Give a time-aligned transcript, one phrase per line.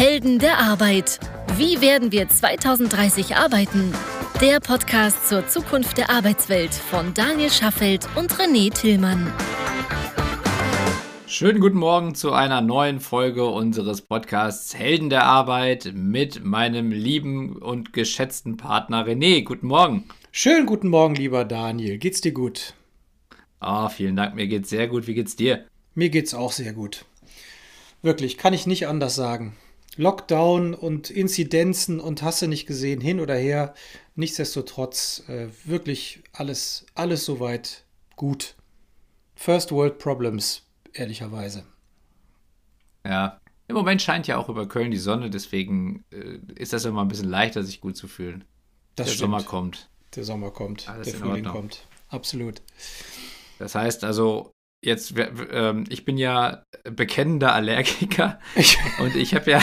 [0.00, 1.20] Helden der Arbeit.
[1.58, 3.92] Wie werden wir 2030 arbeiten?
[4.40, 9.30] Der Podcast zur Zukunft der Arbeitswelt von Daniel Schaffelt und René Tillmann.
[11.26, 17.56] Schönen guten Morgen zu einer neuen Folge unseres Podcasts Helden der Arbeit mit meinem lieben
[17.56, 19.44] und geschätzten Partner René.
[19.44, 20.08] Guten Morgen.
[20.32, 21.98] Schönen guten Morgen, lieber Daniel.
[21.98, 22.72] Geht's dir gut?
[23.58, 24.34] Ah, oh, vielen Dank.
[24.34, 25.06] Mir geht's sehr gut.
[25.06, 25.66] Wie geht's dir?
[25.94, 27.04] Mir geht's auch sehr gut.
[28.00, 29.58] Wirklich, kann ich nicht anders sagen.
[29.96, 33.74] Lockdown und Inzidenzen und hast du nicht gesehen, hin oder her.
[34.14, 37.84] Nichtsdestotrotz äh, wirklich alles, alles soweit
[38.16, 38.54] gut.
[39.34, 40.62] First World Problems,
[40.92, 41.64] ehrlicherweise.
[43.06, 47.02] Ja, im Moment scheint ja auch über Köln die Sonne, deswegen äh, ist das immer
[47.02, 48.44] ein bisschen leichter, sich gut zu fühlen.
[48.96, 49.30] Das Der stimmt.
[49.30, 49.88] Sommer kommt.
[50.14, 51.52] Der Sommer kommt, Alles der in Frühling Ordnung.
[51.52, 51.86] kommt.
[52.08, 52.62] Absolut.
[53.58, 55.14] Das heißt also, jetzt,
[55.50, 59.60] ähm, ich bin ja bekennender Allergiker Ich, und ich habe ja.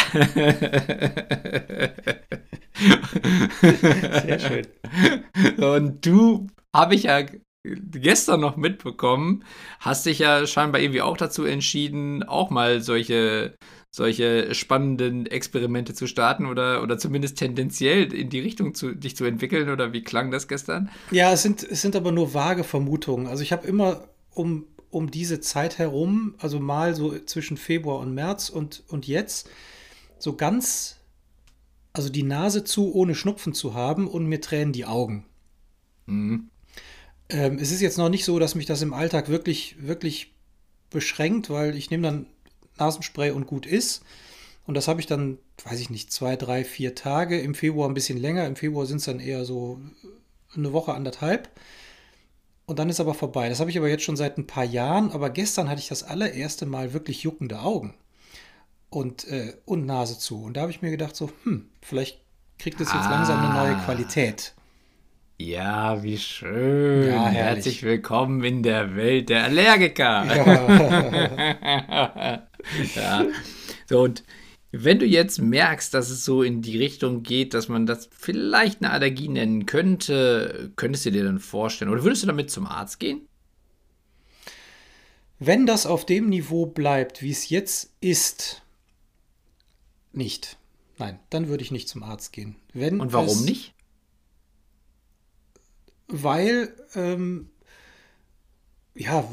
[4.22, 4.68] sehr schön.
[5.58, 7.24] Und du habe ich ja
[7.64, 9.44] gestern noch mitbekommen,
[9.80, 13.56] hast dich ja scheinbar irgendwie auch dazu entschieden, auch mal solche,
[13.92, 19.26] solche spannenden Experimente zu starten oder, oder zumindest tendenziell in die Richtung zu, dich zu
[19.26, 20.90] entwickeln oder wie klang das gestern?
[21.12, 23.28] Ja, es sind, es sind aber nur vage Vermutungen.
[23.28, 28.14] Also ich habe immer um, um diese Zeit herum, also mal so zwischen Februar und
[28.14, 29.50] März und, und jetzt,
[30.20, 30.98] so ganz,
[31.94, 35.26] also die Nase zu, ohne Schnupfen zu haben und mir tränen die Augen.
[36.06, 36.50] Mhm.
[37.30, 40.34] Ähm, es ist jetzt noch nicht so, dass mich das im Alltag wirklich, wirklich
[40.90, 42.26] beschränkt, weil ich nehme dann
[42.78, 44.04] Nasenspray und gut ist.
[44.66, 47.40] Und das habe ich dann, weiß ich nicht, zwei, drei, vier Tage.
[47.40, 48.46] Im Februar ein bisschen länger.
[48.46, 49.82] Im Februar sind es dann eher so
[50.56, 51.50] eine Woche, anderthalb.
[52.70, 53.48] Und dann ist aber vorbei.
[53.48, 55.12] Das habe ich aber jetzt schon seit ein paar Jahren.
[55.14, 57.94] Aber gestern hatte ich das allererste Mal wirklich juckende Augen
[58.90, 60.44] und, äh, und Nase zu.
[60.44, 62.20] Und da habe ich mir gedacht, so, hm, vielleicht
[62.60, 63.10] kriegt es jetzt Ah.
[63.12, 64.54] langsam eine neue Qualität.
[65.40, 67.08] Ja, wie schön.
[67.08, 67.28] Ja.
[67.28, 70.26] Herzlich willkommen in der Welt der Allergiker.
[70.36, 72.44] Ja.
[72.96, 73.26] ja.
[73.88, 74.26] So, und
[74.84, 78.82] wenn du jetzt merkst, dass es so in die Richtung geht, dass man das vielleicht
[78.82, 81.92] eine Allergie nennen könnte, könntest du dir dann vorstellen?
[81.92, 83.28] Oder würdest du damit zum Arzt gehen?
[85.40, 88.64] Wenn das auf dem Niveau bleibt, wie es jetzt ist,
[90.12, 90.58] nicht.
[90.98, 92.56] Nein, dann würde ich nicht zum Arzt gehen.
[92.74, 93.74] Wenn Und warum es, nicht?
[96.08, 97.50] Weil, ähm,
[98.96, 99.30] ja,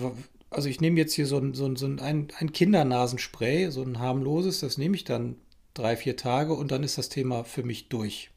[0.55, 3.99] also ich nehme jetzt hier so ein, so ein, so ein, ein Kindernasenspray, so ein
[3.99, 5.37] harmloses, das nehme ich dann
[5.75, 8.31] drei, vier Tage und dann ist das Thema für mich durch.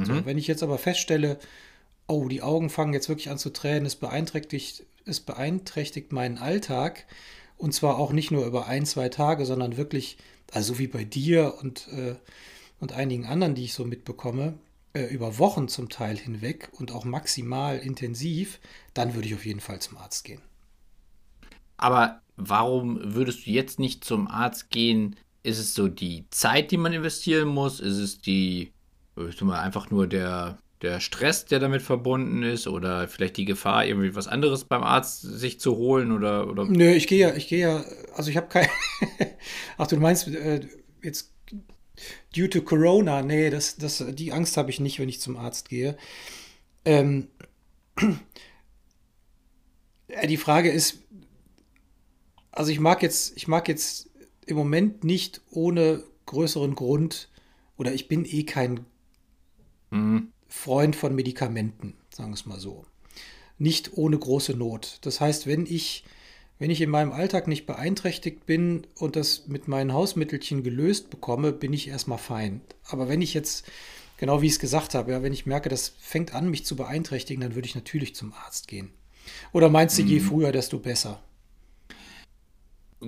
[0.00, 0.26] So, Mhm.
[0.26, 1.38] wenn ich jetzt aber feststelle,
[2.06, 7.06] oh, die Augen fangen jetzt wirklich an zu tränen, es beeinträchtigt, es beeinträchtigt meinen Alltag
[7.56, 10.18] und zwar auch nicht nur über ein, zwei Tage, sondern wirklich,
[10.52, 12.16] also so wie bei dir und, äh,
[12.80, 14.58] und einigen anderen, die ich so mitbekomme,
[14.94, 18.60] äh, über Wochen zum Teil hinweg und auch maximal intensiv,
[18.94, 20.42] dann würde ich auf jeden Fall zum Arzt gehen.
[21.76, 25.16] Aber warum würdest du jetzt nicht zum Arzt gehen?
[25.42, 27.80] Ist es so die Zeit, die man investieren muss?
[27.80, 28.72] Ist es die,
[29.40, 32.66] mal, einfach nur der, der Stress, der damit verbunden ist?
[32.66, 36.12] Oder vielleicht die Gefahr, irgendwie was anderes beim Arzt sich zu holen?
[36.12, 37.84] Oder, oder Nö, ich gehe ja, ich gehe ja,
[38.14, 38.68] also ich habe kein.
[39.76, 40.60] Ach, du meinst äh,
[41.02, 41.34] jetzt
[42.34, 43.22] due to Corona?
[43.22, 45.96] Nee, das, das, die Angst habe ich nicht, wenn ich zum Arzt gehe.
[46.84, 47.28] Ähm,
[50.08, 51.03] äh, die Frage ist,
[52.54, 54.10] also ich mag jetzt, ich mag jetzt
[54.46, 57.28] im Moment nicht ohne größeren Grund,
[57.76, 58.86] oder ich bin eh kein
[59.90, 60.32] Mhm.
[60.48, 62.84] Freund von Medikamenten, sagen wir es mal so.
[63.58, 64.98] Nicht ohne große Not.
[65.02, 66.04] Das heißt, wenn ich,
[66.58, 71.52] wenn ich in meinem Alltag nicht beeinträchtigt bin und das mit meinen Hausmittelchen gelöst bekomme,
[71.52, 72.60] bin ich erstmal fein.
[72.84, 73.64] Aber wenn ich jetzt,
[74.16, 76.76] genau wie ich es gesagt habe, ja, wenn ich merke, das fängt an, mich zu
[76.76, 78.90] beeinträchtigen, dann würde ich natürlich zum Arzt gehen.
[79.52, 81.22] Oder meinst du, je früher, desto besser?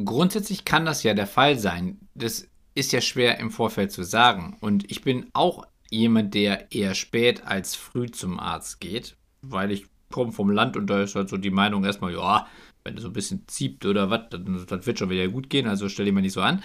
[0.04, 1.98] Grundsätzlich kann das ja der Fall sein.
[2.14, 4.56] Das ist ja schwer im Vorfeld zu sagen.
[4.60, 9.86] Und ich bin auch jemand, der eher spät als früh zum Arzt geht, weil ich
[10.10, 12.46] komme vom Land und da ist halt so die Meinung erstmal, ja,
[12.84, 15.66] wenn du so ein bisschen zieht oder was, dann das wird schon wieder gut gehen,
[15.66, 16.62] also stell dir mal nicht so an.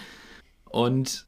[0.64, 1.26] Und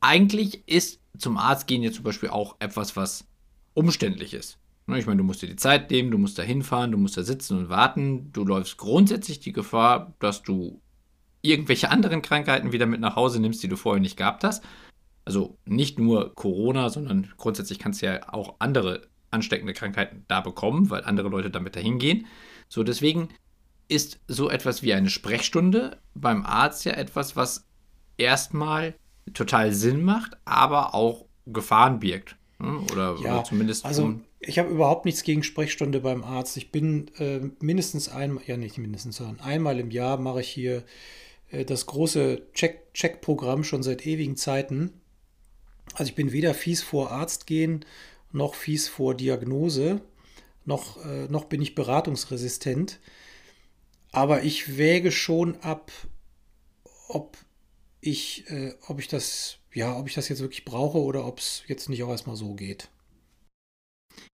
[0.00, 3.26] eigentlich ist zum Arzt gehen jetzt zum Beispiel auch etwas, was
[3.74, 4.58] umständlich ist.
[4.86, 7.16] Ne, Ich meine, du musst dir die Zeit nehmen, du musst da hinfahren, du musst
[7.16, 8.32] da sitzen und warten.
[8.32, 10.80] Du läufst grundsätzlich die Gefahr, dass du
[11.42, 14.64] irgendwelche anderen Krankheiten wieder mit nach Hause nimmst, die du vorher nicht gehabt hast.
[15.24, 20.90] Also nicht nur Corona, sondern grundsätzlich kannst du ja auch andere ansteckende Krankheiten da bekommen,
[20.90, 22.26] weil andere Leute damit dahin gehen.
[22.68, 23.28] So, deswegen
[23.88, 27.66] ist so etwas wie eine Sprechstunde beim Arzt ja etwas, was
[28.16, 28.94] erstmal
[29.34, 32.36] total Sinn macht, aber auch Gefahren birgt.
[32.58, 32.80] Ne?
[32.92, 33.84] Oder, ja, oder zumindest.
[33.84, 36.56] Also, um ich habe überhaupt nichts gegen Sprechstunde beim Arzt.
[36.56, 40.84] Ich bin äh, mindestens einmal, ja nicht mindestens, sondern einmal im Jahr mache ich hier
[41.50, 45.00] das große Check-Programm schon seit ewigen Zeiten.
[45.94, 47.84] Also ich bin weder fies vor Arzt gehen,
[48.32, 50.00] noch fies vor Diagnose,
[50.64, 52.98] noch, äh, noch bin ich beratungsresistent.
[54.12, 55.92] Aber ich wäge schon ab,
[57.08, 57.36] ob
[58.00, 61.62] ich, äh, ob ich das, ja, ob ich das jetzt wirklich brauche oder ob es
[61.66, 62.88] jetzt nicht auch erstmal so geht.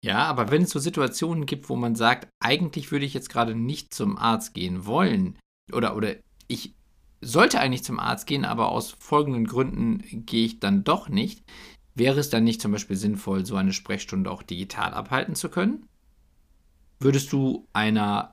[0.05, 3.55] Ja, aber wenn es so Situationen gibt, wo man sagt, eigentlich würde ich jetzt gerade
[3.55, 5.39] nicht zum Arzt gehen wollen,
[5.73, 6.17] oder, oder
[6.49, 6.75] ich
[7.21, 11.43] sollte eigentlich zum Arzt gehen, aber aus folgenden Gründen gehe ich dann doch nicht,
[11.95, 15.89] wäre es dann nicht zum Beispiel sinnvoll, so eine Sprechstunde auch digital abhalten zu können?
[16.99, 18.33] Würdest du einer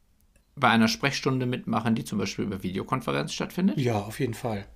[0.55, 3.77] bei einer Sprechstunde mitmachen, die zum Beispiel über Videokonferenz stattfindet?
[3.77, 4.67] Ja, auf jeden Fall.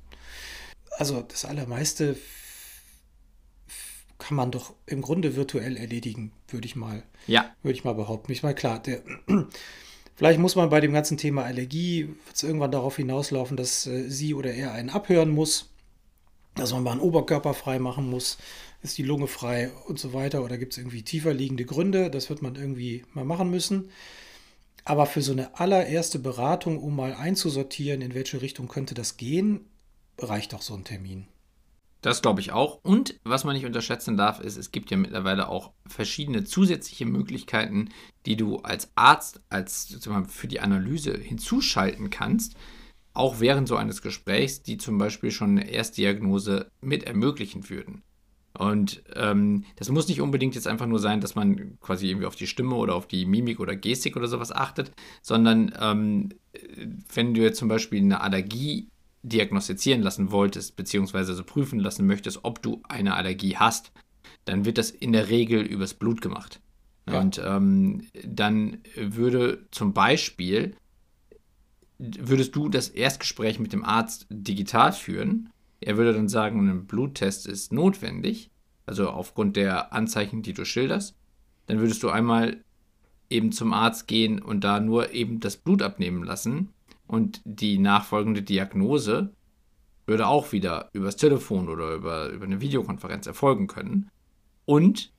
[0.98, 2.18] Also das Allermeiste
[4.18, 7.54] kann man doch im Grunde virtuell erledigen, würde ich mal, ja.
[7.62, 8.32] würde ich mal behaupten.
[8.32, 9.04] Ich meine, klar, der,
[10.18, 12.10] vielleicht muss man bei dem ganzen Thema Allergie
[12.42, 15.70] irgendwann darauf hinauslaufen, dass äh, sie oder er einen abhören muss,
[16.56, 18.38] dass man mal einen Oberkörper frei machen muss,
[18.82, 22.30] ist die Lunge frei und so weiter, oder gibt es irgendwie tiefer liegende Gründe, das
[22.30, 23.90] wird man irgendwie mal machen müssen.
[24.84, 29.66] Aber für so eine allererste Beratung, um mal einzusortieren, in welche Richtung könnte das gehen,
[30.18, 31.28] reicht doch so ein Termin.
[32.02, 32.80] Das glaube ich auch.
[32.84, 37.90] Und was man nicht unterschätzen darf, ist, es gibt ja mittlerweile auch verschiedene zusätzliche Möglichkeiten,
[38.26, 39.98] die du als Arzt, als
[40.28, 42.56] für die Analyse hinzuschalten kannst,
[43.14, 48.04] auch während so eines Gesprächs, die zum Beispiel schon eine Erstdiagnose mit ermöglichen würden.
[48.58, 52.36] Und ähm, das muss nicht unbedingt jetzt einfach nur sein, dass man quasi irgendwie auf
[52.36, 54.92] die Stimme oder auf die Mimik oder Gestik oder sowas achtet,
[55.22, 56.30] sondern ähm,
[57.14, 58.88] wenn du jetzt zum Beispiel eine Allergie
[59.24, 63.92] diagnostizieren lassen wolltest, beziehungsweise so prüfen lassen möchtest, ob du eine Allergie hast,
[64.46, 66.62] dann wird das in der Regel übers Blut gemacht.
[67.10, 67.20] Ja.
[67.20, 70.76] Und ähm, dann würde zum Beispiel,
[71.98, 75.50] würdest du das Erstgespräch mit dem Arzt digital führen
[75.80, 78.50] er würde dann sagen, ein Bluttest ist notwendig,
[78.86, 81.16] also aufgrund der Anzeichen, die du schilderst.
[81.68, 82.64] Dann würdest du einmal
[83.30, 86.70] eben zum Arzt gehen und da nur eben das Blut abnehmen lassen
[87.08, 89.34] und die nachfolgende Diagnose
[90.06, 94.10] würde auch wieder übers Telefon oder über, über eine Videokonferenz erfolgen können.
[94.66, 95.12] Und,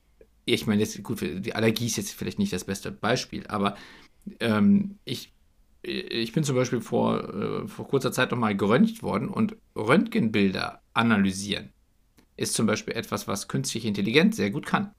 [0.45, 3.75] ich meine, jetzt, gut, die Allergie ist jetzt vielleicht nicht das beste Beispiel, aber
[4.39, 5.33] ähm, ich
[5.81, 11.71] ich bin zum Beispiel vor, äh, vor kurzer Zeit nochmal geröntgt worden und Röntgenbilder analysieren
[12.39, 14.93] ist zum Beispiel etwas, was künstliche Intelligenz sehr gut kann.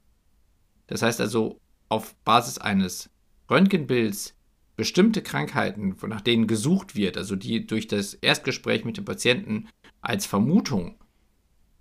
[0.85, 1.59] Das heißt also,
[1.89, 3.09] auf Basis eines
[3.49, 4.35] Röntgenbilds
[4.81, 9.69] bestimmte Krankheiten, nach denen gesucht wird, also die durch das Erstgespräch mit dem Patienten
[10.01, 10.95] als Vermutung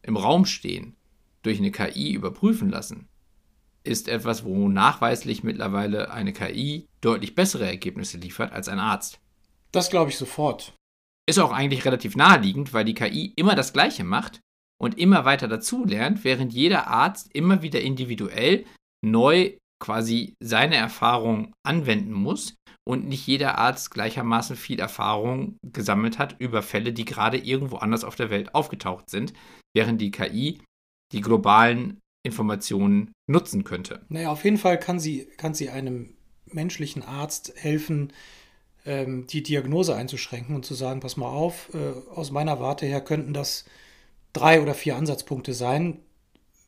[0.02, 0.96] im Raum stehen,
[1.40, 3.08] durch eine KI überprüfen lassen,
[3.84, 9.18] ist etwas, wo nachweislich mittlerweile eine KI deutlich bessere Ergebnisse liefert als ein Arzt.
[9.72, 10.74] Das glaube ich sofort.
[11.26, 14.40] Ist auch eigentlich relativ naheliegend, weil die KI immer das Gleiche macht
[14.78, 18.66] und immer weiter dazulernt, während jeder Arzt immer wieder individuell
[19.00, 22.54] neu quasi seine Erfahrung anwenden muss
[22.86, 28.04] und nicht jeder Arzt gleichermaßen viel Erfahrung gesammelt hat über Fälle, die gerade irgendwo anders
[28.04, 29.32] auf der Welt aufgetaucht sind,
[29.74, 30.60] während die KI
[31.12, 34.04] die globalen Informationen nutzen könnte.
[34.08, 36.14] Naja, auf jeden Fall kann sie, kann sie einem
[36.46, 38.12] menschlichen Arzt helfen,
[38.84, 43.00] ähm, die Diagnose einzuschränken und zu sagen, pass mal auf, äh, aus meiner Warte her
[43.00, 43.64] könnten das
[44.32, 46.00] drei oder vier Ansatzpunkte sein.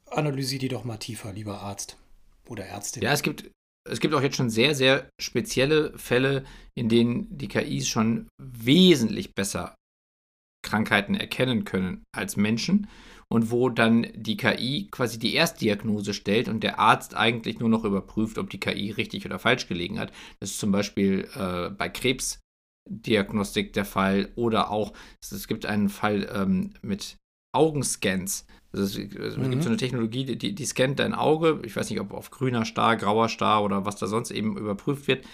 [0.06, 1.96] Analysiere die doch mal tiefer, lieber Arzt
[2.48, 3.02] oder Ärztin.
[3.02, 3.50] Ja, es gibt,
[3.88, 6.44] es gibt auch jetzt schon sehr, sehr spezielle Fälle,
[6.74, 9.74] in denen die KIs schon wesentlich besser
[10.64, 12.88] Krankheiten erkennen können als Menschen
[13.28, 17.84] und wo dann die KI quasi die Erstdiagnose stellt und der Arzt eigentlich nur noch
[17.84, 20.12] überprüft, ob die KI richtig oder falsch gelegen hat.
[20.40, 26.30] Das ist zum Beispiel äh, bei Krebsdiagnostik der Fall oder auch, es gibt einen Fall
[26.32, 27.16] ähm, mit
[27.52, 28.46] Augenscans.
[28.72, 29.50] Also es, mhm.
[29.50, 32.64] gibt so eine Technologie, die, die scannt dein Auge, ich weiß nicht, ob auf grüner
[32.64, 35.26] Star, grauer Star oder was da sonst eben überprüft wird.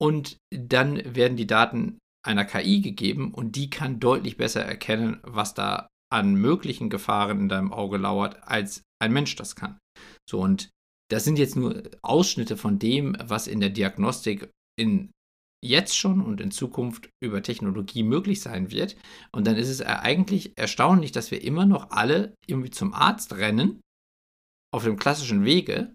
[0.00, 5.54] Und dann werden die Daten einer KI gegeben und die kann deutlich besser erkennen, was
[5.54, 9.78] da an möglichen Gefahren in deinem Auge lauert, als ein Mensch das kann.
[10.28, 10.70] So, und
[11.10, 15.10] das sind jetzt nur Ausschnitte von dem, was in der Diagnostik in
[15.64, 18.96] jetzt schon und in Zukunft über Technologie möglich sein wird.
[19.32, 23.80] Und dann ist es eigentlich erstaunlich, dass wir immer noch alle irgendwie zum Arzt rennen,
[24.72, 25.92] auf dem klassischen Wege,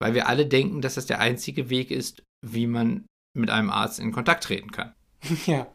[0.00, 3.98] weil wir alle denken, dass das der einzige Weg ist, wie man mit einem Arzt
[4.00, 4.94] in Kontakt treten kann.
[5.46, 5.66] Ja.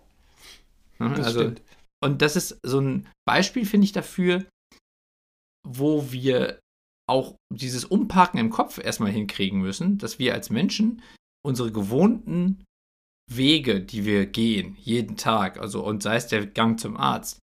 [1.00, 1.62] Das also, stimmt.
[2.02, 4.46] Und das ist so ein Beispiel, finde ich, dafür,
[5.68, 6.60] wo wir
[7.10, 11.02] auch dieses Umparken im Kopf erstmal hinkriegen müssen, dass wir als Menschen
[11.46, 12.64] unsere gewohnten
[13.32, 17.40] Wege, die wir gehen, jeden Tag, also und sei es der Gang zum Arzt,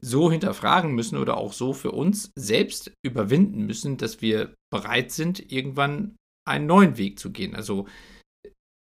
[0.00, 5.52] so hinterfragen müssen oder auch so für uns selbst überwinden müssen, dass wir bereit sind,
[5.52, 7.54] irgendwann einen neuen Weg zu gehen.
[7.54, 7.88] Also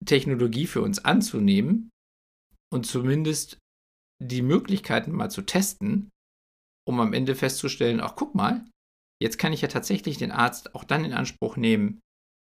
[0.04, 1.90] Technologie für uns anzunehmen
[2.72, 3.58] und zumindest
[4.22, 6.10] die Möglichkeiten mal zu testen,
[6.86, 8.64] um am Ende festzustellen, ach guck mal,
[9.22, 12.00] jetzt kann ich ja tatsächlich den Arzt auch dann in Anspruch nehmen,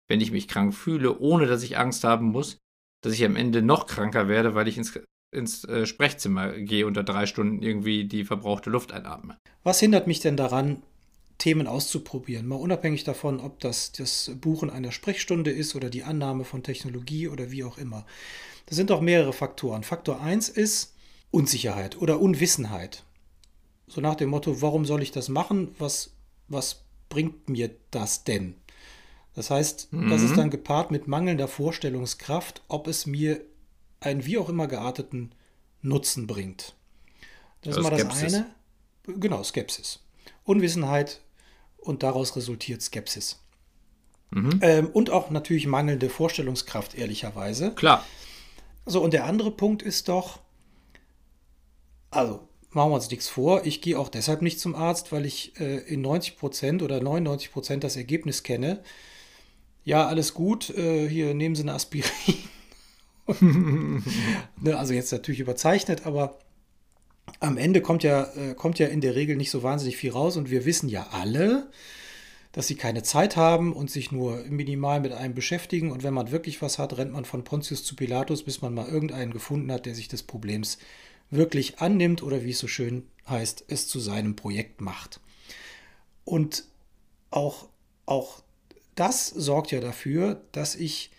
[0.10, 2.60] wenn ich mich krank fühle, ohne dass ich Angst haben muss,
[3.06, 5.00] dass ich am Ende noch kranker werde, weil ich ins,
[5.32, 9.38] ins äh, Sprechzimmer gehe und da drei Stunden irgendwie die verbrauchte Luft einatme.
[9.64, 10.82] Was hindert mich denn daran,
[11.38, 12.48] Themen auszuprobieren?
[12.48, 17.28] Mal unabhängig davon, ob das das Buchen einer Sprechstunde ist oder die Annahme von Technologie
[17.28, 18.08] oder wie auch immer.
[18.66, 19.84] Das sind doch mehrere Faktoren.
[19.84, 20.96] Faktor 1 ist
[21.30, 23.04] Unsicherheit oder Unwissenheit.
[23.88, 25.76] So nach dem Motto, warum soll ich das machen?
[25.78, 26.16] Was,
[26.48, 28.56] was bringt mir das denn?
[29.36, 30.10] Das heißt, mhm.
[30.10, 30.38] das ist mhm.
[30.38, 33.42] dann gepaart mit mangelnder Vorstellungskraft, ob es mir
[34.00, 35.36] einen wie auch immer gearteten
[35.82, 36.74] Nutzen bringt.
[37.62, 38.34] Das also ist mal das Skepsis.
[38.34, 38.46] eine.
[39.20, 40.00] Genau, Skepsis.
[40.44, 41.22] Unwissenheit
[41.77, 43.42] und daraus resultiert Skepsis.
[44.32, 44.60] Mhm.
[44.62, 47.72] Ähm, und auch natürlich mangelnde Vorstellungskraft, ehrlicherweise.
[47.72, 48.06] Klar.
[48.86, 50.39] So, und der andere Punkt ist doch,
[52.10, 55.60] also machen wir uns nichts vor, ich gehe auch deshalb nicht zum Arzt, weil ich
[55.60, 58.84] äh, in 90% oder 99% das Ergebnis kenne,
[59.86, 62.04] ja, alles gut, äh, hier nehmen Sie eine Aspirin.
[64.60, 66.39] ne, also jetzt natürlich überzeichnet, aber
[67.39, 70.38] am Ende kommt ja, äh, kommt ja in der Regel nicht so wahnsinnig viel raus
[70.38, 71.70] und wir wissen ja alle,
[72.51, 76.32] dass sie keine Zeit haben und sich nur minimal mit einem beschäftigen und wenn man
[76.32, 79.86] wirklich was hat, rennt man von Pontius zu Pilatus, bis man mal irgendeinen gefunden hat,
[79.86, 80.77] der sich des Problems
[81.30, 85.20] wirklich annimmt oder wie es so schön heißt, es zu seinem Projekt macht.
[86.24, 86.63] Und
[87.30, 87.68] auch,
[88.06, 88.42] auch
[88.96, 91.12] das sorgt ja dafür, dass ich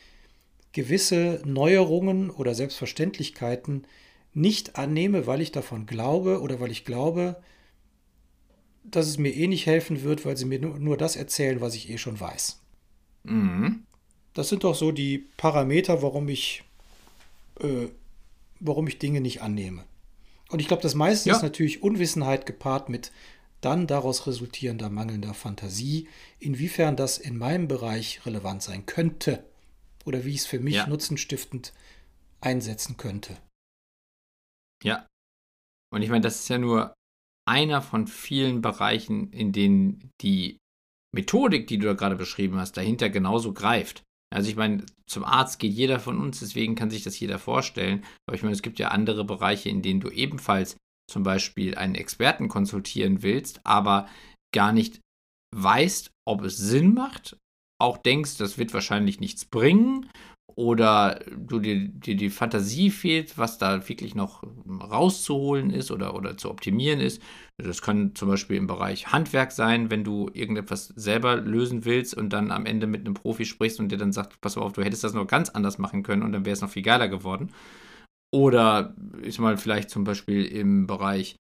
[0.73, 3.87] gewisse Neuerungen oder Selbstverständlichkeiten
[4.35, 7.37] nicht annehme, weil ich davon glaube oder weil ich glaube,
[8.85, 11.75] dass es mir eh nicht helfen wird, weil sie mir nur, nur das erzählen, was
[11.75, 12.61] ich eh schon weiß.
[13.25, 13.85] Mhm.
[14.35, 16.63] Das sind doch so die Parameter, warum ich,
[17.61, 17.89] äh,
[18.61, 19.85] warum ich Dinge nicht annehme.
[20.51, 21.37] Und ich glaube, das meiste ja.
[21.37, 23.13] ist natürlich Unwissenheit gepaart mit
[23.61, 26.09] dann daraus resultierender mangelnder Fantasie,
[26.39, 29.45] inwiefern das in meinem Bereich relevant sein könnte
[30.05, 30.87] oder wie ich es für mich ja.
[30.87, 31.73] nutzenstiftend
[32.41, 33.37] einsetzen könnte.
[34.83, 35.07] Ja.
[35.93, 36.95] Und ich meine, das ist ja nur
[37.49, 40.59] einer von vielen Bereichen, in denen die
[41.15, 44.03] Methodik, die du da gerade beschrieben hast, dahinter genauso greift.
[44.35, 48.05] Also ich meine, zum Arzt geht jeder von uns, deswegen kann sich das jeder vorstellen.
[48.27, 50.77] Aber ich meine, es gibt ja andere Bereiche, in denen du ebenfalls
[51.11, 54.09] zum Beispiel einen Experten konsultieren willst, aber
[54.55, 55.01] gar nicht
[55.55, 57.37] weißt, ob es Sinn macht,
[57.81, 60.09] auch denkst, das wird wahrscheinlich nichts bringen
[60.57, 66.39] oder du dir, dir, die Fantasie fehlt, was da wirklich noch rauszuholen ist oder, oder
[66.39, 67.21] zu optimieren ist.
[67.59, 72.33] Das kann zum Beispiel im Bereich Handwerk sein, wenn du irgendetwas selber lösen willst und
[72.33, 75.05] dann am Ende mit einem Profi sprichst und dir dann sagt, pass auf, du hättest
[75.05, 77.53] das noch ganz anders machen können und dann wäre es noch viel geiler geworden.
[78.37, 81.37] Oder ist mal vielleicht zum Beispiel im Bereich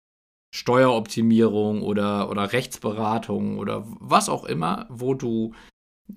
[0.54, 5.52] Steueroptimierung oder, oder Rechtsberatung oder was auch immer, wo du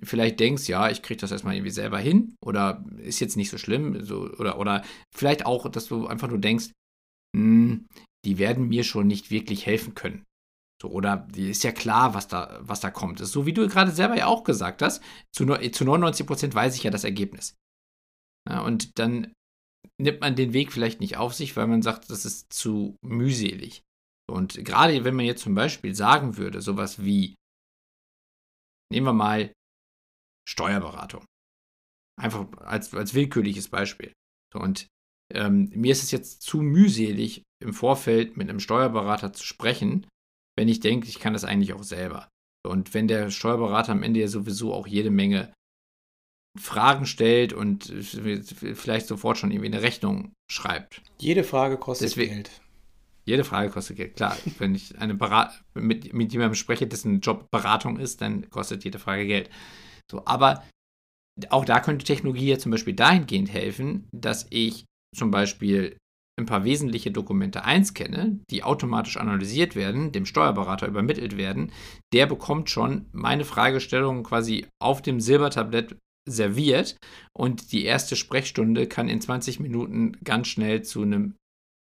[0.01, 3.57] vielleicht denkst, ja, ich kriege das erstmal irgendwie selber hin oder ist jetzt nicht so
[3.57, 4.05] schlimm.
[4.05, 6.71] So, oder, oder vielleicht auch, dass du einfach nur denkst,
[7.35, 7.87] mh, hm,
[8.23, 10.23] die werden mir schon nicht wirklich helfen können.
[10.81, 13.19] So, oder ist ja klar, was da, was da kommt.
[13.19, 15.03] So wie du gerade selber ja auch gesagt hast,
[15.35, 17.57] zu, zu 99% weiß ich ja das Ergebnis.
[18.49, 19.33] Ja, und dann
[19.99, 23.83] nimmt man den Weg vielleicht nicht auf sich, weil man sagt, das ist zu mühselig.
[24.29, 27.35] Und gerade wenn man jetzt zum Beispiel sagen würde, sowas wie,
[28.91, 29.51] nehmen wir mal
[30.47, 31.25] Steuerberatung.
[32.19, 34.13] Einfach als, als willkürliches Beispiel.
[34.53, 34.87] Und
[35.33, 40.07] ähm, mir ist es jetzt zu mühselig, im Vorfeld mit einem Steuerberater zu sprechen,
[40.57, 42.29] wenn ich denke, ich kann das eigentlich auch selber.
[42.65, 45.53] Und wenn der Steuerberater am Ende ja sowieso auch jede Menge
[46.57, 51.01] Fragen stellt und vielleicht sofort schon irgendwie eine Rechnung schreibt.
[51.19, 52.61] Jede Frage kostet Deswegen, Geld.
[53.25, 54.35] Jede Frage kostet Geld, klar.
[54.57, 58.99] Wenn ich eine Berat mit, mit jemandem spreche, dessen Job Beratung ist, dann kostet jede
[58.99, 59.49] Frage Geld.
[60.11, 60.63] So, aber
[61.49, 65.97] auch da könnte Technologie ja zum Beispiel dahingehend helfen, dass ich zum Beispiel
[66.39, 71.71] ein paar wesentliche Dokumente einscanne, die automatisch analysiert werden, dem Steuerberater übermittelt werden.
[72.13, 75.95] Der bekommt schon meine Fragestellungen quasi auf dem Silbertablett
[76.29, 76.97] serviert
[77.33, 81.35] und die erste Sprechstunde kann in 20 Minuten ganz schnell zu einem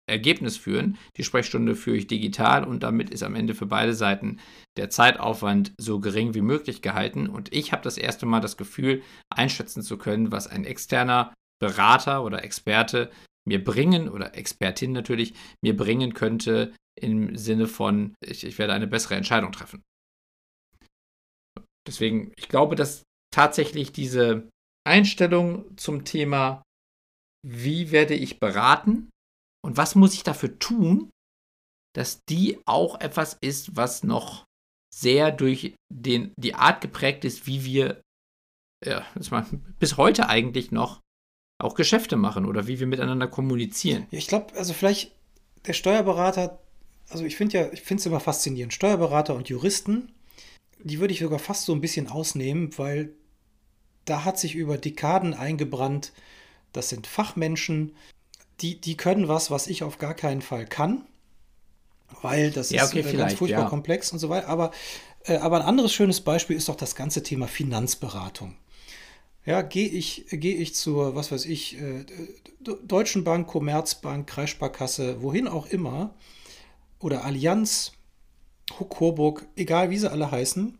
[0.10, 0.98] Ergebnis führen.
[1.18, 4.39] Die Sprechstunde führe ich digital und damit ist am Ende für beide Seiten
[4.77, 7.27] der Zeitaufwand so gering wie möglich gehalten.
[7.27, 12.24] Und ich habe das erste Mal das Gefühl, einschätzen zu können, was ein externer Berater
[12.24, 13.12] oder Experte
[13.46, 18.88] mir bringen, oder Expertin natürlich, mir bringen könnte im Sinne von, ich, ich werde eine
[18.88, 19.84] bessere Entscheidung treffen.
[21.88, 23.04] Deswegen, ich glaube, dass
[23.38, 24.50] tatsächlich diese
[24.84, 26.63] Einstellung zum Thema,
[27.46, 29.12] wie werde ich beraten
[29.63, 31.12] und was muss ich dafür tun,
[31.96, 34.46] dass die auch etwas ist, was noch
[34.91, 38.01] sehr durch den, die Art geprägt ist, wie wir
[38.84, 39.06] ja,
[39.77, 41.01] bis heute eigentlich noch
[41.62, 44.08] auch Geschäfte machen oder wie wir miteinander kommunizieren.
[44.10, 45.12] Ja, ich glaube, also vielleicht
[45.67, 46.60] der Steuerberater,
[47.10, 50.12] also ich finde ja, ich finde es immer faszinierend, Steuerberater und Juristen,
[50.79, 53.13] die würde ich sogar fast so ein bisschen ausnehmen, weil
[54.08, 56.14] da hat sich über Dekaden eingebrannt,
[56.74, 57.96] das sind Fachmenschen,
[58.62, 61.06] die, die können was, was ich auf gar keinen Fall kann,
[62.22, 63.70] weil das ja, okay, ist äh, ganz furchtbar ja.
[63.70, 64.48] komplex und so weiter.
[64.48, 64.72] Aber,
[65.26, 68.56] äh, aber ein anderes schönes Beispiel ist doch das ganze Thema Finanzberatung.
[69.46, 72.06] Ja, gehe ich, geh ich zur, was weiß ich, äh,
[72.86, 76.14] Deutschen Bank, Commerzbank, Kreissparkasse, wohin auch immer,
[77.00, 77.94] oder Allianz,
[78.80, 80.78] Huck Coburg, egal wie sie alle heißen,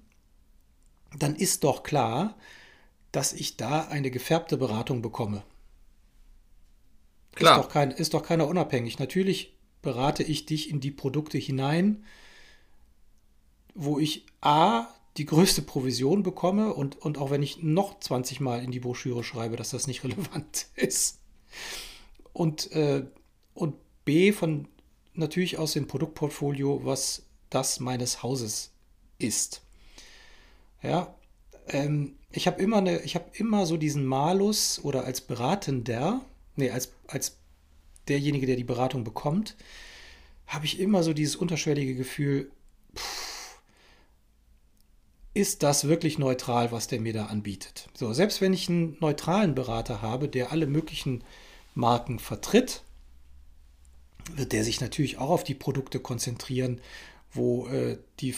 [1.18, 2.36] dann ist doch klar,
[3.18, 5.42] dass ich da eine gefärbte Beratung bekomme.
[7.34, 7.58] Klar.
[7.58, 9.00] Ist doch, kein, ist doch keiner unabhängig.
[9.00, 12.06] Natürlich berate ich dich in die Produkte hinein,
[13.74, 14.86] wo ich A,
[15.18, 19.24] die größte Provision bekomme und, und auch wenn ich noch 20 Mal in die Broschüre
[19.24, 21.18] schreibe, dass das nicht relevant ist.
[22.34, 23.04] Und, äh,
[23.56, 24.68] und B, von
[25.16, 28.74] natürlich aus dem Produktportfolio, was das meines Hauses
[29.18, 29.64] ist.
[30.84, 31.16] Ja,
[31.70, 36.22] ähm, ich habe immer, eine, hab immer so diesen Malus oder als Beratender,
[36.56, 37.38] nee, als, als
[38.08, 39.56] derjenige, der die Beratung bekommt,
[40.46, 42.52] habe ich immer so dieses unterschwellige Gefühl,
[42.96, 43.60] pff,
[45.34, 47.90] ist das wirklich neutral, was der mir da anbietet.
[47.94, 51.24] So, selbst wenn ich einen neutralen Berater habe, der alle möglichen
[51.76, 52.82] Marken vertritt,
[54.34, 56.82] wird der sich natürlich auch auf die Produkte konzentrieren,
[57.32, 58.34] wo äh, die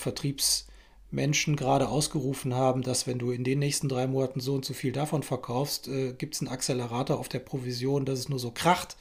[1.10, 4.74] Vertriebsmenschen gerade ausgerufen haben, dass wenn du in den nächsten drei Monaten so und so
[4.74, 8.52] viel davon verkaufst, äh, gibt es einen Accelerator auf der Provision, dass es nur so
[8.52, 8.96] kracht.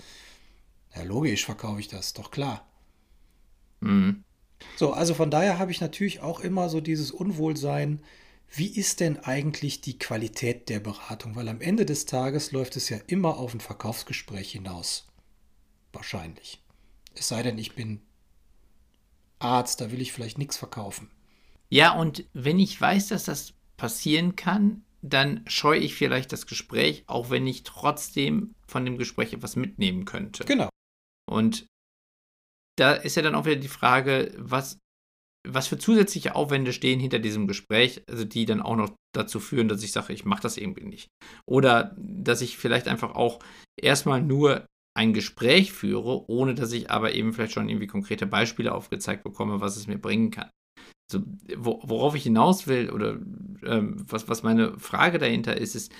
[0.94, 2.66] Ja, logisch verkaufe ich das, doch klar.
[3.80, 4.24] Mhm.
[4.76, 8.02] So, also von daher habe ich natürlich auch immer so dieses Unwohlsein,
[8.50, 11.36] wie ist denn eigentlich die Qualität der Beratung?
[11.36, 15.06] Weil am Ende des Tages läuft es ja immer auf ein Verkaufsgespräch hinaus.
[15.92, 16.62] Wahrscheinlich.
[17.14, 18.00] Es sei denn, ich bin
[19.38, 21.10] Arzt, da will ich vielleicht nichts verkaufen.
[21.70, 27.04] Ja, und wenn ich weiß, dass das passieren kann, dann scheue ich vielleicht das Gespräch,
[27.06, 30.44] auch wenn ich trotzdem von dem Gespräch etwas mitnehmen könnte.
[30.44, 30.68] Genau.
[31.28, 31.66] Und
[32.76, 34.78] da ist ja dann auch wieder die Frage, was,
[35.46, 39.68] was für zusätzliche Aufwände stehen hinter diesem Gespräch, also die dann auch noch dazu führen,
[39.68, 41.08] dass ich sage, ich mache das irgendwie nicht.
[41.46, 43.40] Oder dass ich vielleicht einfach auch
[43.80, 48.74] erstmal nur ein Gespräch führe, ohne dass ich aber eben vielleicht schon irgendwie konkrete Beispiele
[48.74, 50.50] aufgezeigt bekomme, was es mir bringen kann.
[51.12, 51.24] Also,
[51.56, 53.18] worauf ich hinaus will oder
[53.62, 55.92] ähm, was, was meine Frage dahinter ist, ist,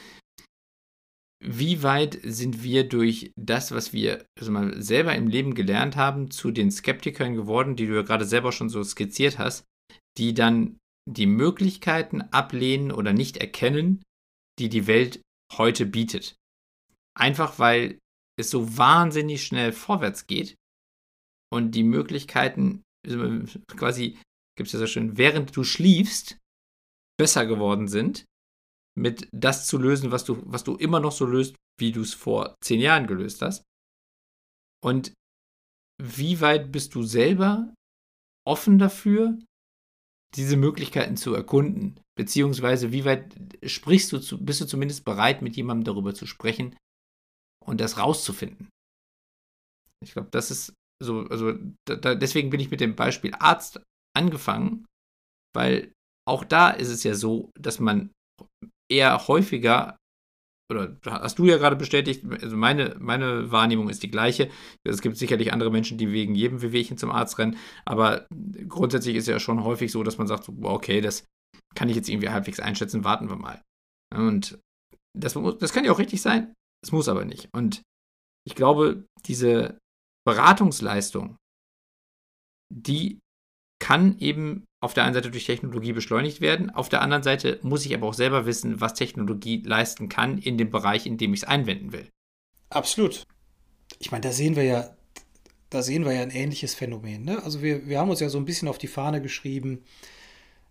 [1.41, 6.31] wie weit sind wir durch das, was wir also mal selber im Leben gelernt haben,
[6.31, 9.65] zu den Skeptikern geworden, die du ja gerade selber schon so skizziert hast,
[10.19, 14.03] die dann die Möglichkeiten ablehnen oder nicht erkennen,
[14.59, 16.37] die die Welt heute bietet.
[17.17, 17.99] Einfach weil
[18.39, 20.57] es so wahnsinnig schnell vorwärts geht
[21.53, 22.83] und die Möglichkeiten
[23.77, 24.19] quasi,
[24.59, 26.37] gibt es ja so schön, während du schliefst,
[27.19, 28.27] besser geworden sind
[28.99, 32.15] mit das zu lösen, was du, was du immer noch so löst, wie du es
[32.15, 33.63] vor zehn Jahren gelöst hast.
[34.85, 35.13] Und
[36.03, 37.73] wie weit bist du selber
[38.47, 39.39] offen dafür,
[40.35, 42.01] diese Möglichkeiten zu erkunden?
[42.17, 46.77] Beziehungsweise wie weit sprichst du, zu, bist du zumindest bereit, mit jemandem darüber zu sprechen
[47.65, 48.69] und das rauszufinden?
[50.05, 53.81] Ich glaube, das ist so, also da, deswegen bin ich mit dem Beispiel Arzt
[54.19, 54.85] angefangen,
[55.57, 55.93] weil
[56.29, 58.11] auch da ist es ja so, dass man
[58.91, 59.97] eher häufiger,
[60.71, 64.51] oder hast du ja gerade bestätigt, also meine, meine Wahrnehmung ist die gleiche.
[64.85, 68.27] Es gibt sicherlich andere Menschen, die wegen jedem Wehwehchen zum Arzt rennen, aber
[68.69, 71.25] grundsätzlich ist ja schon häufig so, dass man sagt, okay, das
[71.75, 73.63] kann ich jetzt irgendwie halbwegs einschätzen, warten wir mal.
[74.15, 74.59] Und
[75.19, 76.53] das, das kann ja auch richtig sein,
[76.85, 77.49] es muss aber nicht.
[77.55, 77.83] Und
[78.47, 79.79] ich glaube, diese
[80.27, 81.37] Beratungsleistung,
[82.71, 83.19] die
[83.79, 87.85] kann eben auf der einen Seite durch Technologie beschleunigt werden, auf der anderen Seite muss
[87.85, 91.43] ich aber auch selber wissen, was Technologie leisten kann in dem Bereich, in dem ich
[91.43, 92.09] es einwenden will.
[92.71, 93.25] Absolut.
[93.99, 94.97] Ich meine, da sehen wir ja,
[95.71, 97.25] da sehen wir ja ein ähnliches Phänomen.
[97.25, 97.43] Ne?
[97.43, 99.83] Also wir, wir haben uns ja so ein bisschen auf die Fahne geschrieben,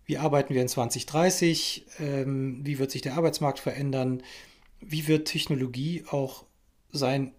[0.06, 4.22] wie arbeiten wir in 2030, ähm, wie wird sich der Arbeitsmarkt verändern,
[4.80, 6.44] wie wird Technologie auch
[6.90, 7.32] sein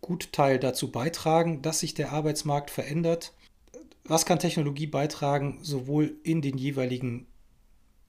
[0.00, 3.32] Gutteil dazu beitragen, dass sich der Arbeitsmarkt verändert.
[4.04, 7.26] Was kann Technologie beitragen, sowohl in den jeweiligen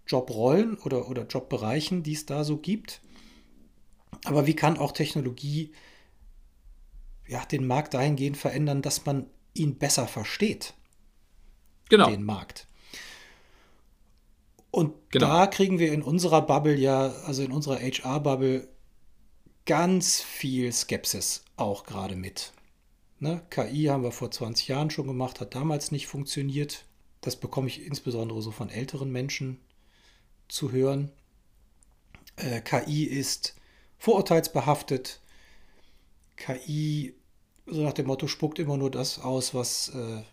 [0.07, 3.01] Jobrollen oder, oder Jobbereichen, die es da so gibt,
[4.25, 5.71] aber wie kann auch Technologie
[7.27, 10.73] ja, den Markt dahingehend verändern, dass man ihn besser versteht?
[11.89, 12.09] Genau.
[12.09, 12.67] Den Markt.
[14.71, 15.27] Und Genau.
[15.27, 18.67] da kriegen wir in unserer Bubble ja, also in unserer HR-Bubble,
[19.65, 22.51] ganz viel Skepsis auch gerade mit.
[23.23, 23.41] Ne?
[23.49, 26.83] KI haben wir vor 20 Jahren schon gemacht, hat damals nicht funktioniert.
[27.21, 29.61] Das bekomme ich insbesondere so von älteren Menschen
[30.49, 31.09] zu hören.
[32.35, 33.55] Äh, KI ist
[33.97, 35.21] vorurteilsbehaftet.
[36.35, 37.15] KI,
[37.65, 40.23] so nach dem Motto, spuckt immer nur das aus, was, äh,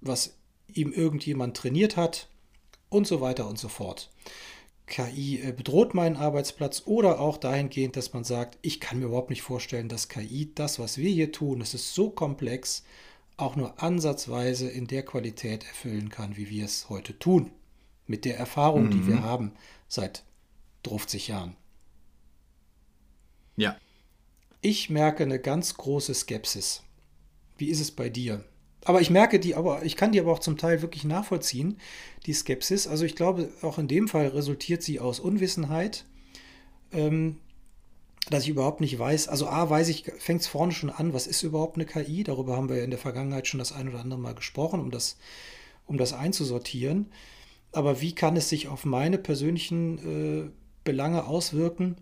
[0.00, 0.36] was
[0.68, 2.28] ihm irgendjemand trainiert hat
[2.88, 4.10] und so weiter und so fort.
[4.86, 9.30] KI äh, bedroht meinen Arbeitsplatz oder auch dahingehend, dass man sagt, ich kann mir überhaupt
[9.30, 12.84] nicht vorstellen, dass KI das, was wir hier tun, das ist so komplex,
[13.36, 17.50] auch nur ansatzweise in der Qualität erfüllen kann, wie wir es heute tun.
[18.06, 19.52] Mit der Erfahrung, die wir haben
[19.88, 20.24] seit
[20.86, 21.56] 50 Jahren.
[23.56, 23.76] Ja.
[24.60, 26.82] Ich merke eine ganz große Skepsis.
[27.56, 28.44] Wie ist es bei dir?
[28.84, 31.78] Aber ich merke die, aber ich kann die aber auch zum Teil wirklich nachvollziehen,
[32.26, 32.88] die Skepsis.
[32.88, 36.04] Also ich glaube, auch in dem Fall resultiert sie aus Unwissenheit,
[36.92, 37.36] ähm,
[38.28, 39.28] dass ich überhaupt nicht weiß.
[39.28, 42.24] Also A, weiß ich, fängt es vorne schon an, was ist überhaupt eine KI?
[42.24, 44.90] Darüber haben wir ja in der Vergangenheit schon das ein oder andere Mal gesprochen, um
[44.90, 45.16] das,
[45.86, 47.10] um das einzusortieren.
[47.72, 49.98] Aber wie kann es sich auf meine persönlichen
[50.46, 50.50] äh,
[50.84, 51.96] Belange auswirken?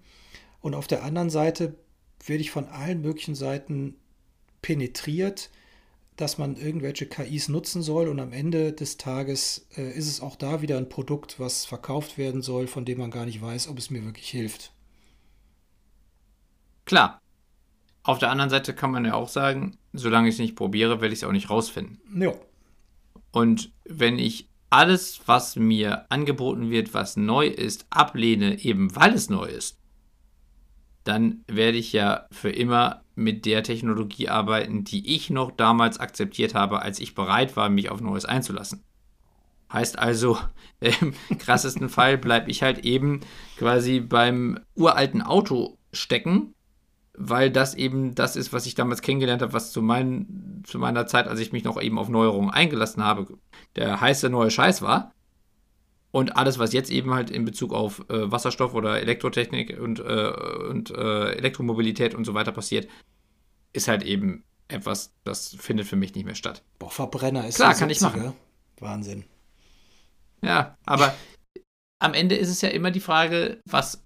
[0.61, 1.75] Und auf der anderen Seite
[2.25, 3.97] werde ich von allen möglichen Seiten
[4.63, 5.51] penetriert,
[6.21, 10.37] dass man irgendwelche KIs nutzen soll und am Ende des Tages äh, ist es auch
[10.37, 13.79] da wieder ein Produkt, was verkauft werden soll, von dem man gar nicht weiß, ob
[13.79, 14.73] es mir wirklich hilft.
[16.85, 17.19] Klar.
[18.03, 21.13] Auf der anderen Seite kann man ja auch sagen, solange ich es nicht probiere, werde
[21.13, 22.01] ich es auch nicht rausfinden.
[22.21, 22.35] Ja,
[23.31, 29.29] Und wenn ich alles, was mir angeboten wird, was neu ist, ablehne, eben weil es
[29.29, 29.79] neu ist,
[31.05, 36.55] dann werde ich ja für immer mit der Technologie arbeiten, die ich noch damals akzeptiert
[36.55, 38.83] habe, als ich bereit war, mich auf Neues einzulassen.
[39.73, 40.39] Heißt also,
[40.81, 43.21] im krassesten Fall bleibe ich halt eben
[43.57, 46.55] quasi beim uralten Auto stecken,
[47.15, 51.07] weil das eben das ist, was ich damals kennengelernt habe, was zu, mein, zu meiner
[51.07, 53.27] Zeit, als ich mich noch eben auf Neuerungen eingelassen habe,
[53.77, 55.13] der heiße neue Scheiß war.
[56.13, 60.33] Und alles, was jetzt eben halt in Bezug auf äh, Wasserstoff oder Elektrotechnik und, äh,
[60.69, 62.89] und äh, Elektromobilität und so weiter passiert,
[63.73, 66.63] ist halt eben etwas, das findet für mich nicht mehr statt.
[66.79, 68.35] boah, Verbrenner ist Klar, kann ich 70er.
[68.79, 69.25] Wahnsinn.
[70.43, 71.15] Ja, aber
[72.01, 74.05] am Ende ist es ja immer die Frage, was,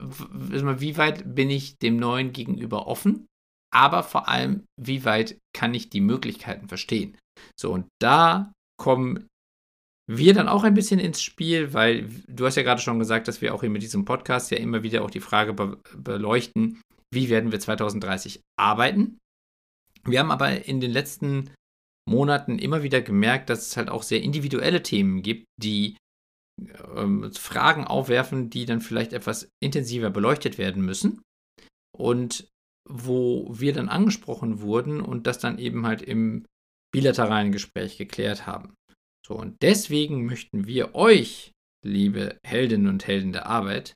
[0.00, 3.26] wie weit bin ich dem Neuen gegenüber offen,
[3.70, 7.18] aber vor allem, wie weit kann ich die Möglichkeiten verstehen.
[7.58, 9.28] So, und da kommen
[10.08, 13.40] wir dann auch ein bisschen ins Spiel, weil du hast ja gerade schon gesagt, dass
[13.40, 16.80] wir auch hier mit diesem Podcast ja immer wieder auch die Frage be beleuchten,
[17.12, 19.18] wie werden wir 2030 arbeiten.
[20.04, 21.50] Wir haben aber in den letzten
[22.08, 25.96] Monaten immer wieder gemerkt, dass es halt auch sehr individuelle Themen gibt, die
[26.96, 31.22] ähm, Fragen aufwerfen, die dann vielleicht etwas intensiver beleuchtet werden müssen.
[31.96, 32.48] Und
[32.88, 36.46] wo wir dann angesprochen wurden und das dann eben halt im
[36.92, 38.74] bilateralen Gespräch geklärt haben.
[39.26, 41.52] So, und deswegen möchten wir euch,
[41.84, 43.94] liebe Heldinnen und Helden der Arbeit,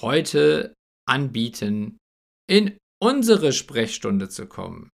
[0.00, 0.74] heute
[1.06, 1.98] anbieten,
[2.46, 4.90] in unsere Sprechstunde zu kommen.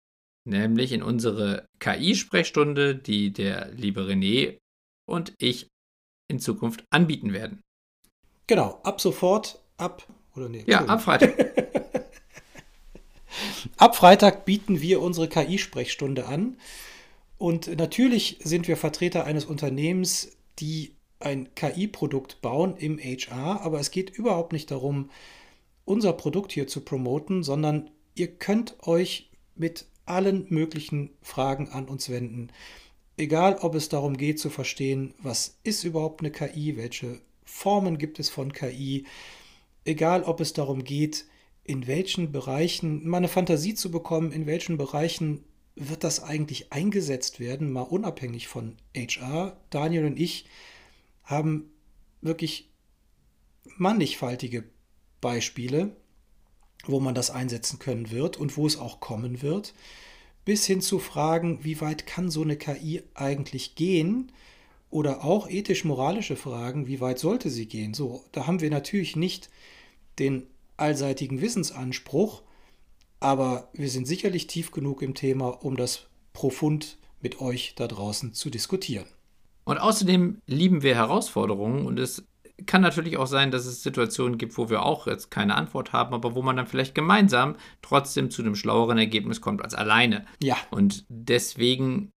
[0.44, 4.58] Nämlich in unsere KI-Sprechstunde, die der liebe René
[5.06, 5.68] und ich
[6.30, 7.60] in Zukunft anbieten werden.
[8.46, 11.34] Genau, ab sofort, ab, oder nee, Ja, ab Freitag.
[13.76, 16.56] Ab Freitag bieten wir unsere KI-Sprechstunde an.
[17.36, 23.90] Und natürlich sind wir Vertreter eines Unternehmens, die ein KI-Produkt bauen im HR, aber es
[23.90, 25.10] geht überhaupt nicht darum,
[25.88, 32.10] unser Produkt hier zu promoten, sondern ihr könnt euch mit allen möglichen Fragen an uns
[32.10, 32.50] wenden.
[33.16, 38.18] Egal, ob es darum geht zu verstehen, was ist überhaupt eine KI, welche Formen gibt
[38.18, 39.06] es von KI,
[39.84, 41.24] egal, ob es darum geht,
[41.64, 47.40] in welchen Bereichen, mal eine Fantasie zu bekommen, in welchen Bereichen wird das eigentlich eingesetzt
[47.40, 49.58] werden, mal unabhängig von HR.
[49.70, 50.46] Daniel und ich
[51.24, 51.70] haben
[52.20, 52.70] wirklich
[53.76, 54.64] mannigfaltige
[55.20, 55.96] Beispiele,
[56.86, 59.74] wo man das einsetzen können wird und wo es auch kommen wird,
[60.44, 64.32] bis hin zu Fragen, wie weit kann so eine KI eigentlich gehen?
[64.90, 67.92] Oder auch ethisch-moralische Fragen, wie weit sollte sie gehen?
[67.92, 69.50] So, da haben wir natürlich nicht
[70.18, 70.46] den
[70.78, 72.42] allseitigen Wissensanspruch,
[73.20, 78.32] aber wir sind sicherlich tief genug im Thema, um das profund mit euch da draußen
[78.32, 79.06] zu diskutieren.
[79.64, 82.22] Und außerdem lieben wir Herausforderungen und es
[82.66, 86.14] kann natürlich auch sein, dass es Situationen gibt, wo wir auch jetzt keine Antwort haben,
[86.14, 90.26] aber wo man dann vielleicht gemeinsam trotzdem zu einem schlaueren Ergebnis kommt als alleine.
[90.42, 90.56] Ja.
[90.70, 92.10] Und deswegen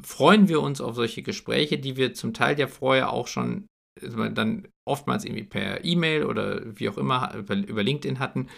[0.00, 3.66] freuen wir uns auf solche Gespräche, die wir zum Teil ja vorher auch schon
[3.98, 8.50] dann oftmals irgendwie per E-Mail oder wie auch immer über LinkedIn hatten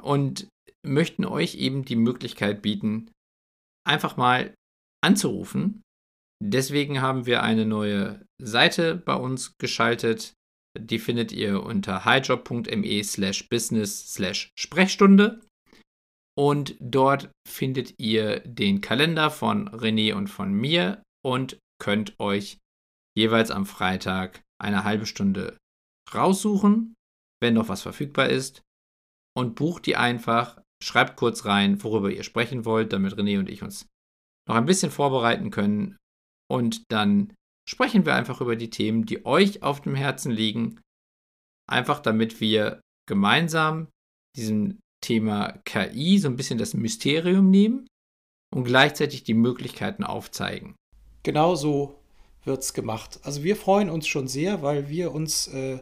[0.00, 0.46] und
[0.86, 3.10] möchten euch eben die Möglichkeit bieten,
[3.84, 4.54] einfach mal
[5.04, 5.82] anzurufen
[6.44, 10.34] Deswegen haben wir eine neue Seite bei uns geschaltet.
[10.78, 15.40] Die findet ihr unter highjob.me slash business slash Sprechstunde.
[16.34, 22.58] Und dort findet ihr den Kalender von René und von mir und könnt euch
[23.16, 25.58] jeweils am Freitag eine halbe Stunde
[26.14, 26.94] raussuchen,
[27.42, 28.62] wenn noch was verfügbar ist.
[29.36, 33.62] Und bucht die einfach, schreibt kurz rein, worüber ihr sprechen wollt, damit René und ich
[33.62, 33.86] uns
[34.48, 35.96] noch ein bisschen vorbereiten können
[36.50, 37.34] und dann
[37.68, 40.80] sprechen wir einfach über die Themen, die euch auf dem Herzen liegen.
[41.68, 43.88] Einfach damit wir gemeinsam
[44.36, 47.86] diesem Thema KI so ein bisschen das Mysterium nehmen
[48.54, 50.76] und gleichzeitig die Möglichkeiten aufzeigen.
[51.22, 51.98] Genau so
[52.44, 53.20] wird es gemacht.
[53.22, 55.80] Also wir freuen uns schon sehr, weil wir uns äh,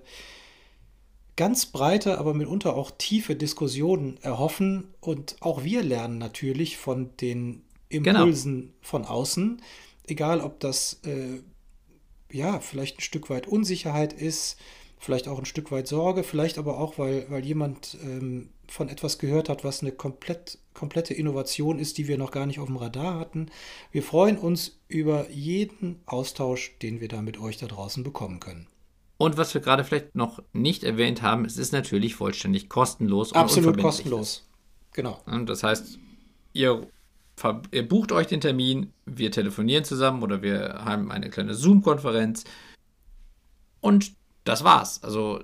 [1.37, 7.63] ganz breite, aber mitunter auch tiefe Diskussionen erhoffen und auch wir lernen natürlich von den
[7.89, 8.21] genau.
[8.21, 8.73] Impulsen genau.
[8.83, 9.63] von außen
[10.11, 11.41] egal ob das äh,
[12.33, 14.59] ja vielleicht ein Stück weit Unsicherheit ist,
[14.99, 19.19] vielleicht auch ein Stück weit Sorge, vielleicht aber auch, weil, weil jemand ähm, von etwas
[19.19, 22.77] gehört hat, was eine komplett, komplette Innovation ist, die wir noch gar nicht auf dem
[22.77, 23.47] Radar hatten.
[23.91, 28.69] Wir freuen uns über jeden Austausch, den wir da mit euch da draußen bekommen können.
[29.17, 33.33] Und was wir gerade vielleicht noch nicht erwähnt haben, es ist natürlich vollständig kostenlos.
[33.35, 34.49] Absolut kostenlos.
[34.93, 35.21] Genau.
[35.45, 35.99] Das heißt,
[36.53, 36.87] ihr
[37.71, 42.45] ihr bucht euch den Termin, wir telefonieren zusammen oder wir haben eine kleine Zoom-Konferenz
[43.81, 44.13] und
[44.45, 45.03] das war's.
[45.03, 45.41] Also,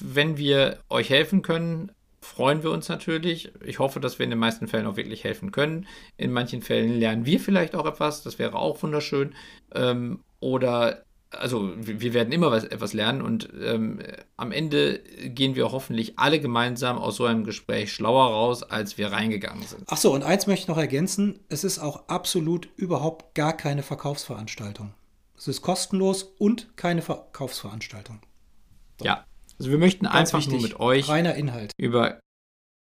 [0.00, 3.52] wenn wir euch helfen können, freuen wir uns natürlich.
[3.64, 5.86] Ich hoffe, dass wir in den meisten Fällen auch wirklich helfen können.
[6.16, 9.34] In manchen Fällen lernen wir vielleicht auch etwas, das wäre auch wunderschön.
[9.74, 14.00] Ähm, oder also wir werden immer was, etwas lernen und ähm,
[14.36, 19.12] am Ende gehen wir hoffentlich alle gemeinsam aus so einem Gespräch schlauer raus, als wir
[19.12, 19.84] reingegangen sind.
[19.88, 23.82] Ach so, und eins möchte ich noch ergänzen, es ist auch absolut überhaupt gar keine
[23.82, 24.94] Verkaufsveranstaltung.
[25.36, 28.20] Es ist kostenlos und keine Verkaufsveranstaltung.
[28.98, 29.04] So.
[29.04, 29.24] Ja,
[29.58, 32.20] also wir möchten Ganz einfach wichtig, nur mit euch reiner Inhalt über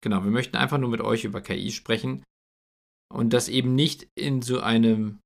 [0.02, 2.22] genau, wir möchten einfach nur mit euch über KI sprechen
[3.12, 5.18] und das eben nicht in so einem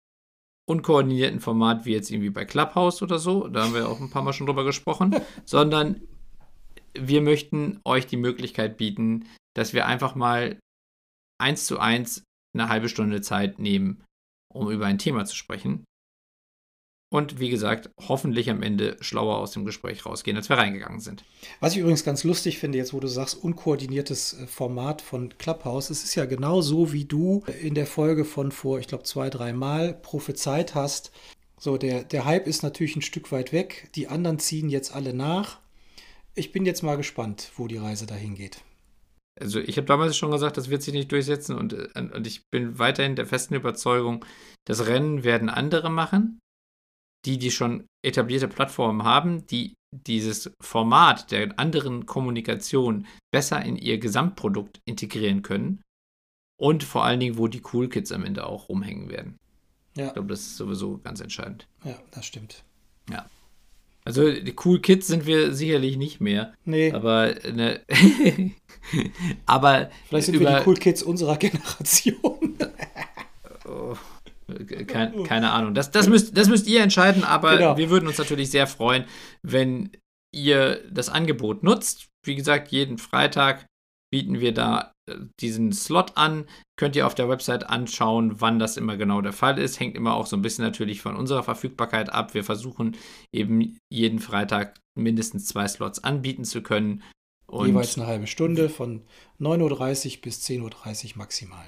[0.69, 4.23] unkoordinierten Format wie jetzt irgendwie bei Clubhouse oder so, da haben wir auch ein paar
[4.23, 6.01] Mal schon drüber gesprochen, sondern
[6.95, 10.59] wir möchten euch die Möglichkeit bieten, dass wir einfach mal
[11.41, 14.05] eins zu eins eine halbe Stunde Zeit nehmen,
[14.53, 15.85] um über ein Thema zu sprechen
[17.13, 21.25] und wie gesagt, hoffentlich am Ende schlauer aus dem Gespräch rausgehen, als wir reingegangen sind.
[21.59, 25.91] Was ich übrigens ganz lustig finde, jetzt wo du sagst, unkoordiniertes äh, Format von Clubhouse,
[25.91, 29.29] es ist ja genau so, wie du in der Folge von vor, ich glaube, zwei,
[29.29, 31.11] drei Mal prophezeit hast.
[31.59, 35.13] So, der, der Hype ist natürlich ein Stück weit weg, die anderen ziehen jetzt alle
[35.13, 35.59] nach.
[36.37, 38.63] Ich bin jetzt mal gespannt, wo die Reise dahin geht.
[39.39, 42.49] Also ich habe damals schon gesagt, das wird sich nicht durchsetzen und, äh, und ich
[42.51, 44.25] bin weiterhin der festen Überzeugung,
[44.65, 46.39] das Rennen werden andere machen
[47.25, 53.99] die, die schon etablierte Plattformen haben, die dieses Format der anderen Kommunikation besser in ihr
[53.99, 55.83] Gesamtprodukt integrieren können
[56.61, 59.37] und vor allen Dingen, wo die Cool Kids am Ende auch rumhängen werden.
[59.97, 60.09] Ja.
[60.09, 61.67] Ich glaube, das ist sowieso ganz entscheidend.
[61.85, 62.65] Ja, das stimmt.
[63.11, 63.27] Ja.
[64.05, 66.55] Also die Cool Kids sind wir sicherlich nicht mehr.
[66.65, 66.93] Nee.
[66.93, 67.81] Aber ne,
[69.47, 72.57] aber vielleicht sind wir die Cool Kids unserer Generation.
[73.67, 73.97] oh.
[74.87, 75.75] Kein, keine Ahnung.
[75.75, 77.77] Das, das, müsst, das müsst ihr entscheiden, aber genau.
[77.77, 79.05] wir würden uns natürlich sehr freuen,
[79.43, 79.91] wenn
[80.33, 82.09] ihr das Angebot nutzt.
[82.25, 83.67] Wie gesagt, jeden Freitag
[84.11, 86.47] bieten wir da äh, diesen Slot an.
[86.77, 89.81] Könnt ihr auf der Website anschauen, wann das immer genau der Fall ist.
[89.81, 92.35] Hängt immer auch so ein bisschen natürlich von unserer Verfügbarkeit ab.
[92.35, 92.97] Wir versuchen
[93.33, 97.03] eben jeden Freitag mindestens zwei Slots anbieten zu können.
[97.47, 99.03] Und Jeweils eine halbe Stunde von
[99.41, 101.65] 9.30 Uhr bis 10.30 Uhr maximal.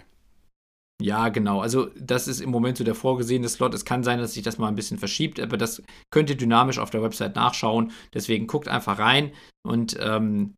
[1.03, 1.61] Ja, genau.
[1.61, 3.75] Also das ist im Moment so der vorgesehene Slot.
[3.75, 6.79] Es kann sein, dass sich das mal ein bisschen verschiebt, aber das könnt ihr dynamisch
[6.79, 7.91] auf der Website nachschauen.
[8.15, 9.33] Deswegen guckt einfach rein
[9.67, 10.55] und ähm,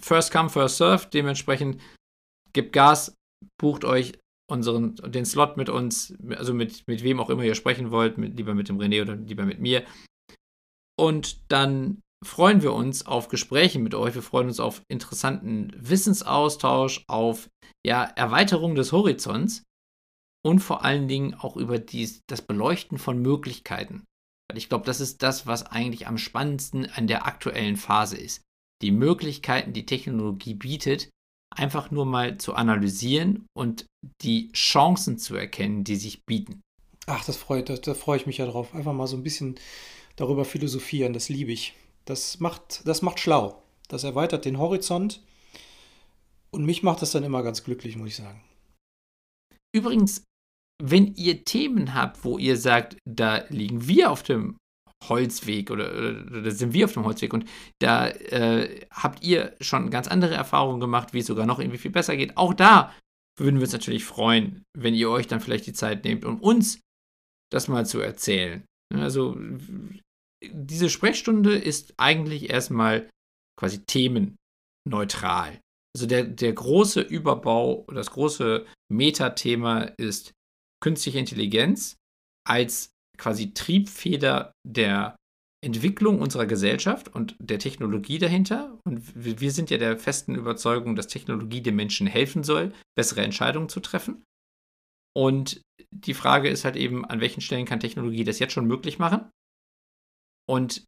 [0.00, 1.08] first come, first serve.
[1.12, 1.78] Dementsprechend
[2.54, 3.14] gebt Gas,
[3.60, 4.14] bucht euch
[4.50, 8.36] unseren, den Slot mit uns, also mit, mit wem auch immer ihr sprechen wollt, mit,
[8.36, 9.84] lieber mit dem René oder lieber mit mir.
[10.98, 14.14] Und dann freuen wir uns auf Gespräche mit euch.
[14.14, 17.50] Wir freuen uns auf interessanten Wissensaustausch, auf
[17.86, 19.64] ja, Erweiterung des Horizonts
[20.44, 24.04] und vor allen Dingen auch über dies, das Beleuchten von Möglichkeiten.
[24.48, 28.42] Weil ich glaube, das ist das, was eigentlich am spannendsten an der aktuellen Phase ist.
[28.82, 31.08] Die Möglichkeiten, die Technologie bietet,
[31.54, 33.86] einfach nur mal zu analysieren und
[34.22, 36.60] die Chancen zu erkennen, die sich bieten.
[37.06, 38.74] Ach, das freut, da, da freue ich mich ja drauf.
[38.74, 39.56] Einfach mal so ein bisschen
[40.16, 41.74] darüber philosophieren, das liebe ich.
[42.04, 43.62] Das macht, das macht schlau.
[43.88, 45.22] Das erweitert den Horizont.
[46.50, 48.42] Und mich macht das dann immer ganz glücklich, muss ich sagen.
[49.74, 50.24] Übrigens,
[50.82, 54.56] wenn ihr Themen habt, wo ihr sagt, da liegen wir auf dem
[55.08, 57.48] Holzweg oder, oder, sind wir auf dem Holzweg und
[57.80, 61.90] da äh, habt ihr schon ganz andere Erfahrungen gemacht, wie es sogar noch irgendwie viel
[61.90, 62.36] besser geht.
[62.36, 62.92] Auch da
[63.38, 66.80] würden wir uns natürlich freuen, wenn ihr euch dann vielleicht die Zeit nehmt, um uns
[67.52, 68.64] das mal zu erzählen.
[68.94, 69.36] Also
[70.42, 73.08] diese Sprechstunde ist eigentlich erstmal
[73.58, 75.60] quasi themenneutral.
[75.94, 80.32] Also der, der große Überbau, das große Metathema ist
[80.82, 81.96] künstliche Intelligenz
[82.46, 85.16] als quasi Triebfeder der
[85.64, 88.78] Entwicklung unserer Gesellschaft und der Technologie dahinter.
[88.84, 93.68] Und wir sind ja der festen Überzeugung, dass Technologie den Menschen helfen soll, bessere Entscheidungen
[93.68, 94.24] zu treffen.
[95.16, 95.62] Und
[95.94, 99.30] die Frage ist halt eben, an welchen Stellen kann Technologie das jetzt schon möglich machen?
[100.48, 100.84] Und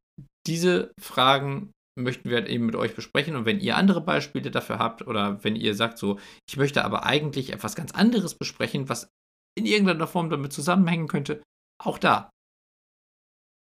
[0.46, 3.36] diese Fragen möchten wir halt eben mit euch besprechen.
[3.36, 7.04] Und wenn ihr andere Beispiele dafür habt oder wenn ihr sagt, so, ich möchte aber
[7.04, 9.08] eigentlich etwas ganz anderes besprechen, was
[9.56, 11.42] in irgendeiner Form damit zusammenhängen könnte,
[11.82, 12.30] auch da.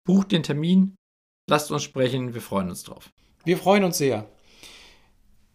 [0.07, 0.96] Bucht den Termin,
[1.48, 3.11] lasst uns sprechen, wir freuen uns drauf.
[3.44, 4.31] Wir freuen uns sehr.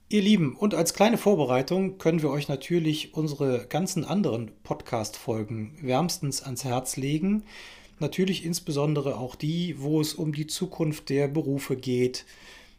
[0.07, 6.43] Ihr Lieben, und als kleine Vorbereitung können wir euch natürlich unsere ganzen anderen Podcast-Folgen wärmstens
[6.43, 7.43] ans Herz legen.
[7.99, 12.25] Natürlich insbesondere auch die, wo es um die Zukunft der Berufe geht.